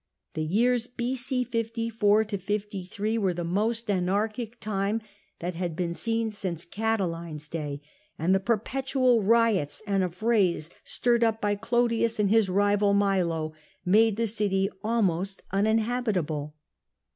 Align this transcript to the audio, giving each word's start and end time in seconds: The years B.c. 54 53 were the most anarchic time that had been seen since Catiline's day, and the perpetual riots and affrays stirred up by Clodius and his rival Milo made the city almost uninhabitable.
The 0.33 0.41
years 0.41 0.87
B.c. 0.87 1.43
54 1.43 2.23
53 2.25 3.19
were 3.19 3.35
the 3.35 3.43
most 3.43 3.87
anarchic 3.87 4.59
time 4.59 4.99
that 5.37 5.53
had 5.53 5.75
been 5.75 5.93
seen 5.93 6.31
since 6.31 6.65
Catiline's 6.65 7.47
day, 7.47 7.83
and 8.17 8.33
the 8.33 8.39
perpetual 8.39 9.21
riots 9.21 9.83
and 9.85 10.03
affrays 10.03 10.71
stirred 10.83 11.23
up 11.23 11.39
by 11.39 11.53
Clodius 11.53 12.19
and 12.19 12.31
his 12.31 12.49
rival 12.49 12.95
Milo 12.95 13.53
made 13.85 14.15
the 14.17 14.25
city 14.25 14.71
almost 14.83 15.43
uninhabitable. 15.51 16.55